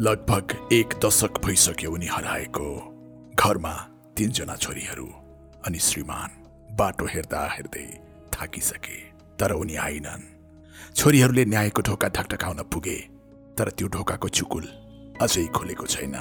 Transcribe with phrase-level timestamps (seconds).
[0.00, 2.68] लगभग एक दशक भइसक्यो उनी हराएको
[3.38, 3.72] घरमा
[4.16, 5.06] तिनजना छोरीहरू
[5.66, 6.30] अनि श्रीमान।
[6.74, 7.86] बाटो हेर्दा हेर्दै
[8.34, 8.98] थाकिसके
[9.38, 10.22] तर उनी आइनन्।
[10.96, 12.96] छोरीहरूले न्यायको ढोका ढकढकाउन पुगे
[13.58, 14.66] तर त्यो ढोकाको चुकुल
[15.22, 16.16] अझै खुलेको छैन।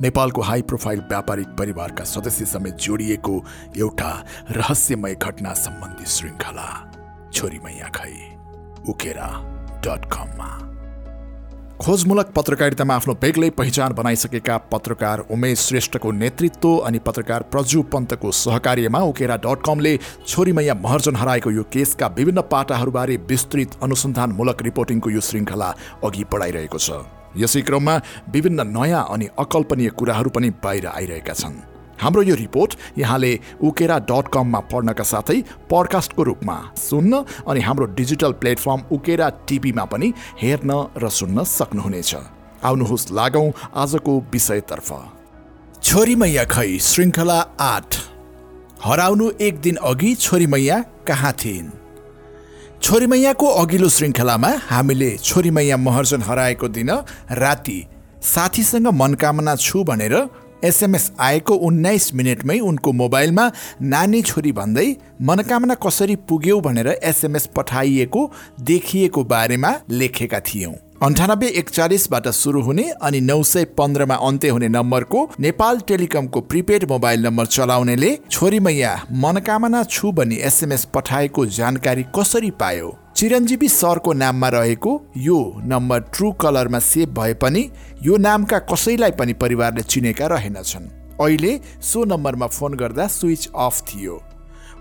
[0.00, 3.44] नेपालको हाई प्रोफाइल व्यापारिक परिवारका सदस्य समेत जोडिएको
[3.76, 4.12] एउटा
[4.50, 6.68] रहस्यमय घटना सम्बन्धी श्रृङ्खला
[7.34, 8.14] छोरी मैया खै
[8.88, 9.30] उकेरा
[9.82, 10.71] डट कममा।
[11.82, 19.00] खोजमूलक पत्रकारितामा आफ्नो बेग्लै पहिचान बनाइसकेका पत्रकार उमेश श्रेष्ठको नेतृत्व अनि पत्रकार प्रजु पन्तको सहकार्यमा
[19.04, 25.74] उकेरा डट कमले छोरीमैया महर्जन हराएको यो केसका विभिन्न पाटाहरूबारे विस्तृत अनुसन्धानमूलक रिपोर्टिङको यो श्रृङ्खला
[26.04, 27.02] अघि बढाइरहेको छ।
[27.42, 27.98] यसै क्रममा
[28.30, 31.71] विभिन्न नयाँ अनि अकल्पनीय कुराहरू पनि बाहिर आइरहेका छन्।
[32.02, 35.38] हाम्रो यो रिपोर्ट यहाँले उकेरा डट कममा पढ्नका साथै
[35.70, 42.14] पडकास्टको रूपमा सुन्न अनि हाम्रो डिजिटल प्लेटफर्म उकेरा टिभीमा पनि हेर्न र सुन्न सक्नुहुनेछ।
[42.62, 44.88] आउनुहोस् लागौँ आजको विषयतर्फ।
[45.82, 47.96] छोरी मैया खै श्रृङ्खला आठ।
[48.84, 51.70] हराउनु एक दिन अघि छोरी मैया कहाँ थिइन्?
[52.82, 56.90] छोरी मैयाको अघिल्लो श्रृङ्खलामा हामीले छोरी मैया महर्जन हराएको दिन
[57.42, 57.78] राति
[58.22, 60.14] साथीसँग मनकामना छु भनेर
[60.64, 63.50] एसएमएस आएको उन्नाइस मिनटमै उनको मोबाइलमा
[63.82, 64.86] नानी छोरी भन्दै
[65.22, 73.20] मनोकामना कसरी पुग्यौ भनेर एसएमएस पठाइएको देखिएको बारेमा लेखेका थियौँ। अन्ठानब्बे एकचालिसबाट सुरु हुने अनि
[73.20, 79.82] नौ सय पन्ध्रमा अन्त्य हुने नम्बरको नेपाल टेलिकमको प्रिपेड मोबाइल नम्बर चलाउनेले छोरी मैया मनोकामना
[79.84, 82.98] छु भनी एसएमएस पठाएको जानकारी कसरी पायो?
[83.16, 87.70] चिरञ्जीवी सरको नाममा रहेको यो नम्बर ट्रु कलरमा सेभ भए पनि
[88.02, 90.86] यो नामका कसैलाई पनि परिवारले चिनेका रहेनछन्।
[91.20, 94.14] अहिले सो नम्बरमा फोन गर्दा स्विच अफ थियो।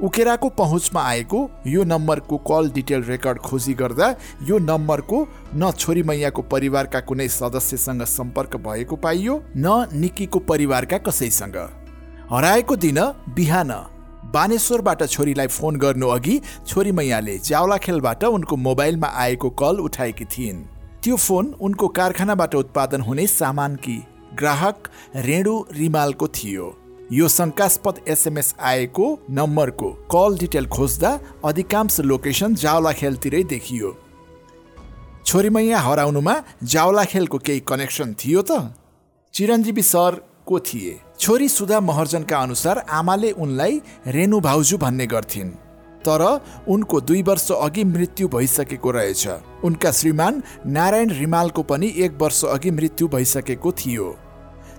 [0.01, 4.07] उकेराको पहुँचमा आएको यो नम्बरको कल डिटेल रेकर्ड खोजी गर्दा
[4.43, 11.57] यो नम्बरको न छोरी मैयाको परिवारका कुनै सदस्यसँग सम्पर्क भएको पाइयो न निकीको परिवारका कसैसँग।
[12.31, 13.71] हराएको दिन बिहान
[14.33, 20.67] बानेश्वरबाट छोरीलाई फोन गर्नु अघि छोरी मैयाले जावलाखेलबाट उनको मोबाइलमा आएको कल उठाएकी थिइन्।
[21.03, 23.95] त्यो फोन उनको कारखानाबाट उत्पादन हुने सामानकी
[24.39, 26.65] ग्राहक रेणु रिमालको थियो।
[27.11, 31.11] यो शङ्कास्पद एसएमएस आएको नम्बरको कल डिटेल खोज्दा
[31.45, 33.89] अधिकांश लोकेसन जावलाखेलतिरै देखियो।
[35.25, 38.73] छोरीमैया हराउनुमा जावलाखेलको केही कनेक्सन थियो त?
[39.33, 40.93] चिरञ्जीवी सर को थिए?
[41.19, 45.51] छोरी सुधा महर्जनका अनुसार आमाले उनलाई रेणु भाउजू भन्ने गर्थिन्।
[46.07, 49.27] तर उनको दुई वर्ष अघि मृत्यु भइसकेको रहेछ।
[49.63, 54.15] उनका श्रीमान नारायण रिमालको पनि एक वर्ष अघि मृत्यु भइसकेको थियो।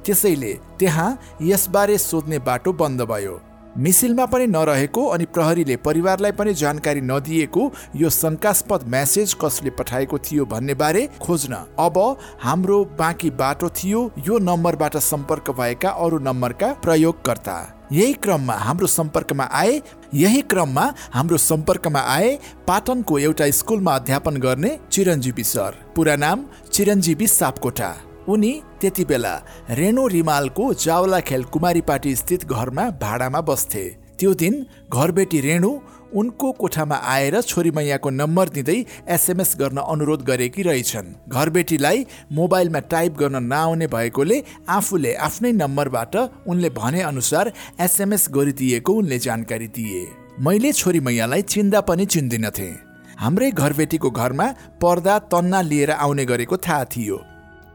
[0.04, 3.40] त्यसैले त्यहाँ यसबारे सोध्ने बाटो बन्द भयो।
[3.76, 10.44] मिसिलमा पनि नरहेको अनि प्रहरीले परिवारलाई पनि जानकारी नदिएको यो शङ्कास्पद म्यासेज कसले पठाएको थियो
[10.44, 11.98] भन्ने बारे खोज्न। अब
[12.42, 17.56] हाम्रो बाँकी बाटो थियो यो नम्बरबाट सम्पर्क भएका अरू नम्बरका प्रयोगकर्ता।
[17.92, 19.80] यही क्रममा हाम्रो सम्पर्कमा आए
[20.14, 22.38] यही क्रममा हाम्रो सम्पर्कमा आए
[22.68, 27.94] पाटनको एउटा स्कुलमा अध्यापन गर्ने चिरञ्जीवी सर। पुरा नाम चिरञ्जीवी सापकोटा।
[28.28, 29.34] उनी त्यति बेला
[29.70, 33.84] रेणु रिमालको जावलाखेल कुमारीपाटी स्थित घरमा भाडामा बस्थे।
[34.18, 34.54] त्यो दिन
[34.92, 35.70] घरबेटी रेणु
[36.14, 43.16] उनको कोठामा आएर छोरी मैयाको नम्बर दिँदै एसएमएस गर्न अनुरोध गरेकी रहेछन्। घरबेटीलाई मोबाइलमा टाइप
[43.18, 46.16] गर्न नआउने भएकोले आफूले आफ्नै नम्बरबाट
[46.46, 50.06] उनले भने अनुसार एसएमएस गरिदिएको उनले जानकारी दिए।
[50.40, 52.70] मैले छोरी मैयालाई चिन्दा पनि चिन्दिनथे।
[53.18, 54.46] हाम्रै घरबेटीको घरमा
[54.82, 57.18] पर्दा तन्ना लिएर आउने गरेको थाहा थियो।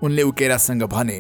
[0.04, 1.20] उनले उकेरासँग भने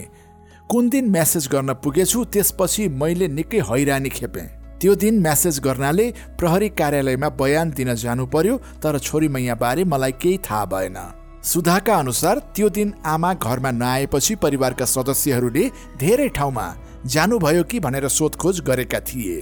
[0.70, 4.48] कुन दिन म्यासेज गर्न पुगेछु त्यसपछि मैले निकै हैरानी खेपेँ।
[4.82, 10.38] त्यो दिन म्यासेज गर्नाले प्रहरी कार्यालयमा बयान दिन जानु पर्यो तर छोरी मैयाबारे मलाई केही
[10.46, 10.98] थाहा भएन।
[11.44, 16.66] सुधाका अनुसार त्यो दिन आमा घरमा नआएपछि परिवारका सदस्यहरूले धेरै ठाउँमा
[17.06, 19.38] जानुभयो कि भनेर सोधखोज गरेका थिए।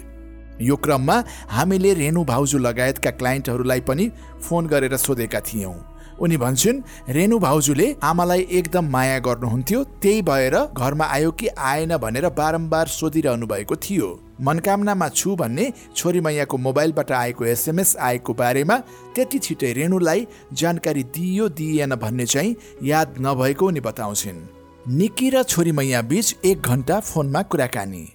[0.62, 1.18] यो क्रममा
[1.50, 4.10] हामीले रेणु भाउजू लगायतका क्लाइन्टहरूलाई पनि
[4.42, 5.76] फोन गरेर सोधेका थियौँ।
[6.22, 12.30] उनी भन्छन् रेणु भाउजूले आमालाई एकदम माया गर्नुहुन्थ्यो त्यही भएर घरमा आयो कि आएन भनेर
[12.30, 14.08] बारम्बार सोधिरहनु भएको थियो।
[14.42, 18.78] मनकामनामा छु भन्ने छोरी मैयाको मोबाइलबाट आएको एसएमएस आएको बारेमा
[19.16, 24.46] त्यति छिटै रेणुलाई जानकारी दिइयो दिइएन भन्ने चाहिँ याद नभएको उनी बताउँछिन्।
[24.88, 28.06] निकी र छोरी मैया बीच एक घन्टा फोनमा कुराकानी।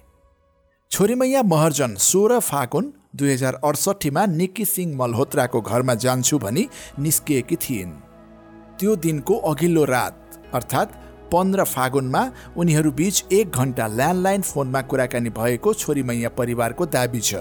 [0.91, 6.67] छोरी मैया महर्जन सोह्र फागुन दुई हजार अडसट्ठीमा निक्की सिंह मल्होत्राको घरमा जान्छु भनी
[6.99, 7.91] निस्किएकी थिइन्।
[8.79, 10.95] त्यो दिनको अघिल्लो रात अर्थात्
[11.31, 12.21] पन्ध्र फागुनमा
[12.57, 17.35] उनीहरू बीच एक घन्टा ल्यान्डलाइन फोनमा कुराकानी भएको छोरी मैया परिवारको दाबी छ।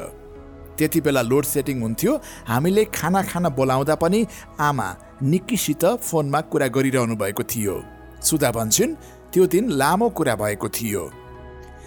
[0.79, 4.27] त्यति बेला लोड सेटिङ हुन्थ्यो हामीले खाना खाना बोलाउँदा पनि
[4.61, 4.89] आमा
[5.23, 7.83] निक्कीसित फोनमा कुरा गरिरहनु भएको थियो।
[8.23, 8.95] सुधा भन्छन्
[9.33, 11.03] त्यो दिन लामो कुरा भएको थियो।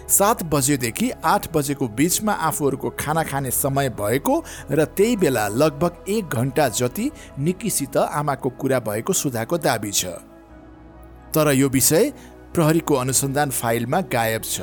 [0.08, 6.28] सात बजेदेखि आठ बजेको बिचमा आफूहरूको खाना खाने समय भएको र त्यही बेला लगभग एक
[6.28, 10.04] घन्टा जति निकीसित आमाको कुरा भएको सुधाको दावी छ।
[11.34, 12.12] तर यो विषय
[12.54, 14.60] प्रहरीको अनुसन्धान फाइलमा गायब छ।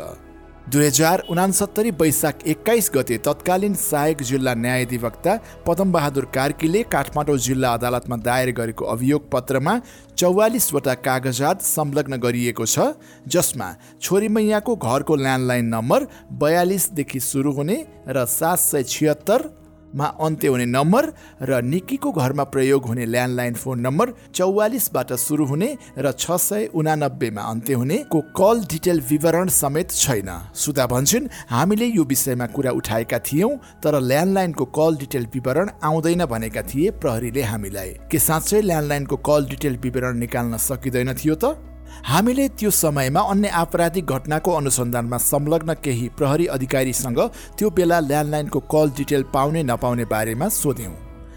[0.71, 5.33] दुई हजार उनासत्तरी वैशाख एक्काइस गते तत्कालीन सहायक जिल्ला न्यायाधिवक्ता
[5.67, 9.73] पदमबहादुर कार्कीले काठमाडौँ जिल्ला अदालतमा दायर गरेको अभियोग पत्रमा
[10.17, 12.87] चौवालिसवटा कागजात संलग्न गरिएको छ
[13.27, 13.67] जसमा
[14.01, 16.07] छोरी मैयाको घरको ल्यान्डलाइन नम्बर
[16.39, 17.77] बयालिसदेखि सुरु हुने
[18.09, 19.49] र सात सय छिहत्तर
[19.95, 21.11] मा अन्त्य हुने नम्बर
[21.41, 27.41] र निकीको घरमा प्रयोग हुने ल्यान्डलाइन फोन नम्बर चौवालिसबाट सुरु हुने र छ सय उनानब्बेमा
[27.41, 33.19] अन्त्य हुने को कल डिटेल विवरण समेत छैन। सुधा भन्छन् हामीले यो विषयमा कुरा उठाएका
[33.19, 33.51] थियौँ
[33.83, 39.77] तर ल्यान्डलाइनको कल डिटेल विवरण आउँदैन भनेका थिए प्रहरीले हामीलाई। के साँच्चै ल्यान्डलाइनको कल डिटेल
[39.83, 41.70] विवरण निकाल्न सकिँदैन थियो त?
[42.05, 47.19] हामीले त्यो समयमा अन्य आपराधिक घटनाको अनुसन्धानमा संलग्न केही प्रहरी अधिकारीसँग
[47.57, 50.95] त्यो बेला ल्यान्डलाइनको कल डिटेल पाउने नपाउने बारेमा सोध्यौँ।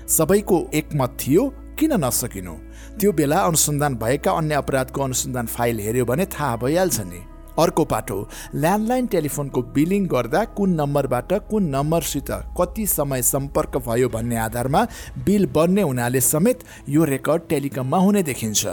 [0.09, 1.43] सबैको एकमत थियो
[1.79, 2.55] किन नसकिनु?
[3.01, 7.21] त्यो बेला अनुसन्धान भएका अन्य अपराधको अनुसन्धान फाइल हेऱ्यो भने थाहा भइहाल्छ नि।
[7.59, 8.17] अर्को पाटो
[8.55, 14.87] ल्यान्डलाइन टेलिफोनको बिलिङ गर्दा कुन नम्बरबाट कुन नम्बरसित कति समय सम्पर्क भयो भन्ने आधारमा
[15.25, 18.67] बिल बन्ने हुनाले समेत यो रेकर्ड टेलिकममा हुने देखिन्छ।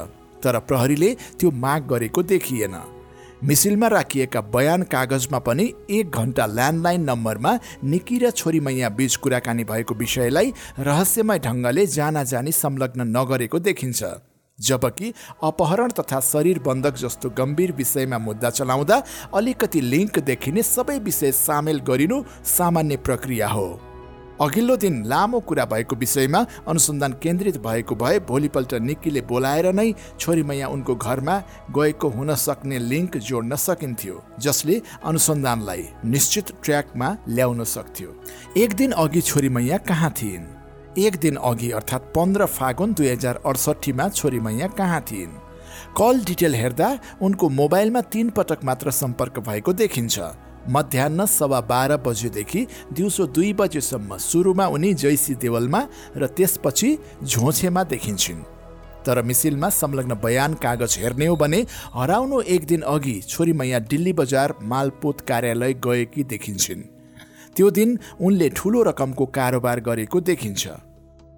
[0.44, 2.76] तर प्रहरीले त्यो माग गरेको देखिएन।
[3.44, 9.64] मिसिलमा राखिएका बयान कागजमा पनि एक घन्टा ल्यान्डलाइन नम्बरमा निकी र छोरी मैया बीच कुराकानी
[9.64, 14.04] भएको विषयलाई रहस्यमय ढङ्गले जानाजानी संलग्न नगरेको देखिन्छ।
[14.60, 19.04] जबकि अपहरण तथा शरीर बन्धक जस्तो गम्भीर विषयमा मुद्दा चलाउँदा
[19.34, 23.68] अलिकति लिङ्क देखिने सबै विषय सामेल गरिनु सामान्य प्रक्रिया हो।
[24.42, 30.44] अघिल्लो दिन लामो कुरा भएको विषयमा अनुसन्धान केन्द्रित भएको भए भोलिपल्ट निक्कीले बोलाएर नै छोरी
[30.44, 31.36] मैया उनको घरमा
[31.78, 38.10] गएको हुन सक्ने लिङ्क जोड्न सकिन्थ्यो जसले अनुसन्धानलाई निश्चित ट्र्याकमा ल्याउन सक्थ्यो।
[38.58, 40.46] एक दिन अघि छोरी मैया कहाँ थिइन्?
[40.98, 45.40] एक दिन अघि अर्थात् पन्ध्र फागुन दुई हजार अडसट्ठीमा छोरी मैया कहाँ थिइन्?
[45.98, 50.20] कल डिटेल हेर्दा उनको मोबाइलमा तिन पटक मात्र सम्पर्क भएको देखिन्छ।
[50.69, 55.88] मध्याह सवा बाह्र बजेदेखि दिउँसो दुई बजेसम्म सुरुमा उनी जैसी देवलमा
[56.18, 58.44] र त्यसपछि झोछेमा देखिन्छन्।
[59.06, 64.13] तर मिसिलमा संलग्न बयान कागज हेर्ने हो भने हराउनु एक दिन अघि छोरी मैया दिल्ली
[64.13, 66.81] बजार मालपोत कार्यालय गएकी देखिन्छन्।
[67.56, 70.68] त्यो दिन उनले ठुलो रकमको कारोबार गरेको देखिन्छ।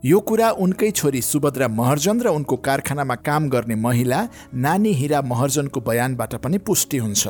[0.05, 5.79] यो कुरा उनकै छोरी सुभद्रा महर्जन र उनको कारखानामा काम गर्ने महिला नानी हिरा महर्जनको
[5.81, 7.27] बयानबाट पनि पुष्टि हुन्छ।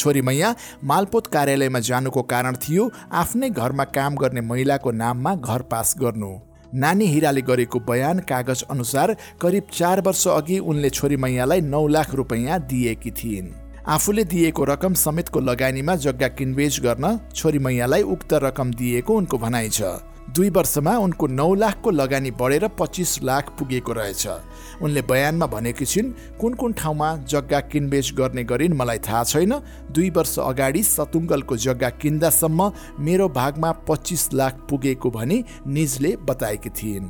[0.00, 0.54] छोरी मैया
[0.84, 6.32] मालपोत कार्यालयमा जानुको कारण थियो आफ्नै घरमा काम गर्ने महिलाको नाममा घर पास गर्नु।
[6.74, 12.14] नानी हिराले गरेको बयान कागज अनुसार करिब चार वर्ष अघि उनले छोरी मैयालाई नौ लाख
[12.14, 13.48] रुपियाँ दिएकी थिइन्।
[13.88, 19.68] आफूले दिएको रकम समेतको लगानीमा जग्गा किनबेच गर्न छोरी मैयालाई उक्त रकम दिएको उनको भनाइ
[19.68, 19.82] छ।
[20.30, 24.26] दुई वर्षमा उनको नौ लाखको लगानी बढेर पच्चिस लाख पुगेको रहेछ।
[24.82, 29.52] उनले बयानमा भनेकी छिन् कुन कुन ठाउँमा जग्गा किनबेच गर्ने गरिन् मलाई थाहा छैन।
[29.92, 37.08] दुई वर्ष अगाडि सतुङ्गलको जग्गा किन्दासम्म मेरो भागमा पच्चिस लाख पुगेको भनी निजले बताएकी थिइन्।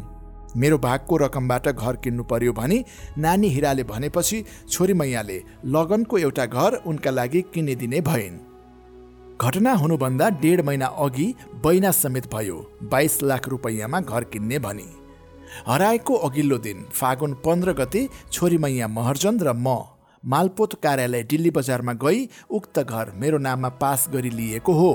[0.56, 2.84] मेरो भागको रकमबाट घर किन्नु पर्यो भने
[3.18, 8.38] नानी हिराले भनेपछि छोरी मैयाले लगनको एउटा घर उनका लागि किनिदिने भइन्।
[9.40, 14.88] घटना हुनुभन्दा डेढ महिना अघि बैना समेत भयो बाइस लाख रुपियाँमा घर किन्ने भनी।
[15.68, 19.76] हराएको अघिल्लो दिन फागुन पन्ध्र गते छोरी मैया महर्जन र म
[20.24, 24.92] मालपोत कार्यालय दिल्ली बजारमा गई उक्त घर मेरो नाममा पास गरी लिएको हो।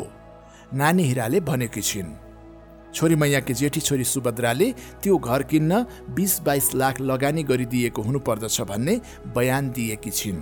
[0.74, 2.13] नानी हिराले भनेकी छिन्
[2.93, 4.71] छोरी मैयाकी जेठी छोरी सुभद्राले
[5.03, 5.81] त्यो घर किन्न
[6.15, 9.00] बिस बाइस लाख लगानी गरिदिएको हुनुपर्दछ भन्ने
[9.35, 10.41] बयान दिएकी छिन्।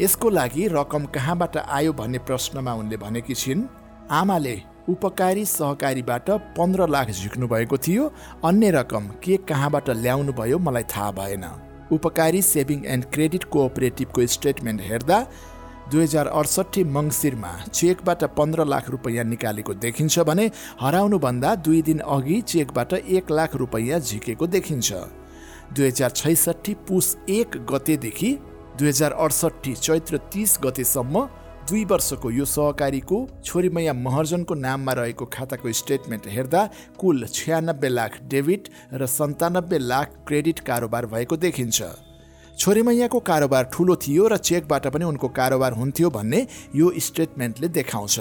[0.00, 3.62] यसको लागि रकम कहाँबाट आयो भन्ने प्रश्नमा उनले भनेकी छिन्
[4.10, 4.56] आमाले
[4.88, 8.10] उपकारी सहकारीबाट पन्ध्र लाख झिक्नु भएको थियो।
[8.44, 11.44] अन्य रकम के कहाँबाट ल्याउनु भयो मलाई थाहा भएन।
[11.92, 15.20] उपकारी सेभिङ एन्ड क्रेडिट कोअपरेटिभको स्टेटमेन्ट हेर्दा
[15.90, 20.50] दुई हजार अडसट्ठी मङ्सिरमा चेकबाट पन्ध्र लाख रुपियाँ निकालेको देखिन्छ भने
[20.80, 24.92] हराउनुभन्दा दुई दिन अघि चेकबाट एक लाख रुपियाँ झिकेको देखिन्छ।
[25.72, 28.32] दुई हजार छैसठी पुस एक गतेदेखि
[28.78, 31.26] दुई हजार अडसट्ठी चैत्र तिस गतेसम्म
[31.68, 36.62] दुई वर्षको यो सहकारीको छोरीमैया महर्जनको नाममा रहेको खाताको स्टेटमेन्ट हेर्दा
[37.00, 41.82] कुल छ्यानब्बे लाख डेबिट र सन्तानब्बे लाख क्रेडिट कारोबार भएको देखिन्छ।
[42.58, 48.20] छोरीमैयाको कारोबार ठुलो थियो र चेकबाट पनि उनको कारोबार हुन्थ्यो भन्ने यो स्टेटमेन्टले देखाउँछ।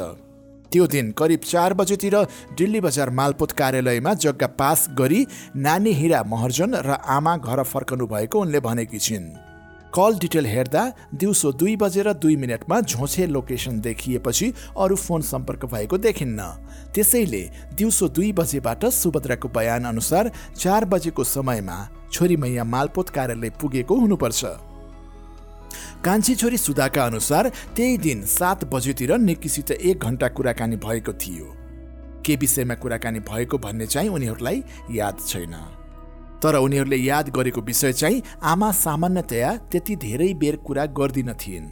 [0.72, 2.16] त्यो दिन करिब चार बजेतिर
[2.58, 5.26] दिल्ली बजार मालपोत कार्यालयमा जग्गा पास गरी
[5.58, 9.53] नानी हिरा महर्जन र आमा घर फर्कनु भएको उनले भनेकी छिन्।
[9.96, 10.84] कल डिटेल हेर्दा
[11.14, 16.42] दिउँसो दुई बजेर दुई मिनटमा झोछे लोकेसन देखिएपछि अरू फोन सम्पर्क भएको देखिन्न।
[16.94, 17.42] त्यसैले
[17.74, 21.78] दिउँसो दुई बजेबाट सुभद्राको बयान अनुसार चार बजेको समयमा
[22.12, 24.46] छोरी मैया मालपोत कार्यालय पुगेको हुनुपर्छ।
[26.06, 31.54] कान्छी छोरी सुधाका अनुसार त्यही दिन सात बजेतिर निक्कीसित एक घन्टा कुराकानी भएको थियो।
[32.26, 35.56] के विषयमा कुराकानी भएको भन्ने चाहिँ उनीहरूलाई याद छैन।
[36.44, 41.70] तर उनीहरूले याद गरेको विषय चाहिँ आमा सामान्यतया त्यति धेरै बेर कुरा गर्दिन थिइन्।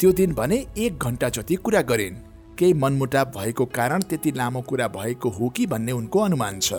[0.00, 2.22] त्यो दिन भने एक घन्टा जति कुरा गरिन्।
[2.58, 6.74] केही मनमुटाव भएको कारण त्यति लामो कुरा भएको हो कि भन्ने उनको अनुमान छ।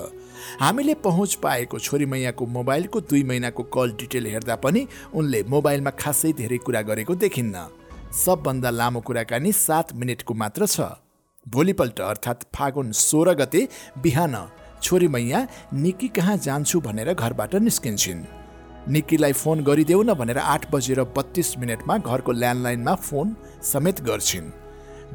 [0.60, 6.32] हामीले पहुँच पाएको छोरी मैयाको मोबाइलको दुई महिनाको कल डिटेल हेर्दा पनि उनले मोबाइलमा खासै
[6.34, 7.68] धेरै कुरा गरेको देखिन्न।
[8.16, 10.80] सबभन्दा लामो कुराकानी सात मिनटको मात्र छ।
[11.46, 13.68] भोलिपल्ट अर्थात् फागुन सोह्र गते
[14.02, 14.36] बिहान
[14.86, 18.24] छोरी मैया निकी कहाँ जान्छु भनेर घरबाट निस्किन्छन्।
[18.88, 24.52] निक्कीलाई फोन गरिदेऊ न भनेर आठ बजेर बत्तिस मिनटमा घरको ल्यान्डलाइनमा फोन समेत गर्छिन्।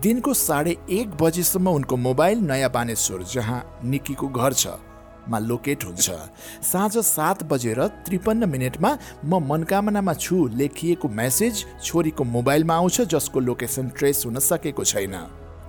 [0.02, 4.66] दिनको साढे एक बजीसम्म उनको मोबाइल नयाँ बानेश्वर जहाँ निकीको घर छ
[5.28, 6.10] मा लोकेट हुन्छ।
[6.62, 8.90] साँझ सात बजेर त्रिपन्न मिनटमा
[9.24, 15.14] म मनकामनामा छु लेखिएको मेसेज छोरीको मोबाइलमा आउँछ जसको लोकेसन ट्रेस हुन सकेको छैन।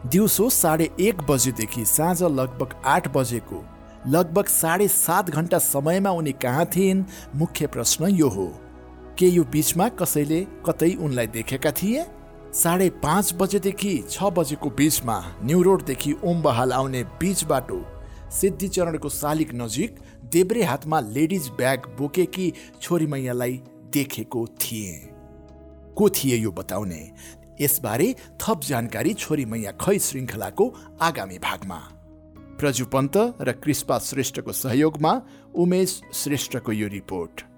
[0.08, 3.64] दिउँसो साढे एक बजेदेखि साँझ लगभग आठ बजेको
[4.08, 7.04] लगभग साढे सात घन्टा समयमा उनी कहाँ थिइन्?
[7.36, 8.48] मुख्य प्रश्न यो हो।
[9.20, 12.06] के यो बिचमा कसैले कतै उनलाई देखेका थिए?
[12.54, 17.86] साढे पाँच बजेदेखि छ बजेको बिचमा न्यु रोडदेखि ओम बहाल आउने बिच बाटो
[18.32, 23.62] सिद्धिचरणको शालिक नजिक देब्रे हातमा लेडिज ब्याग बोकेकी छोरी मैयालाई
[23.94, 25.10] देखेको थिए।
[25.98, 27.12] को थिए यो बताउने?
[27.62, 32.01] यसबारे थप जानकारी छोरी मैया खै श्रृङ्खलाको आगामी भागमा।
[32.62, 35.14] प्रजु पन्त र कृष्पा श्रेष्ठको सहयोगमा
[35.56, 37.51] उमेश श्रेष्ठको यो रिपोर्ट।